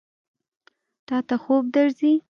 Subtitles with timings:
[1.07, 2.13] تا ته خوب درځي؟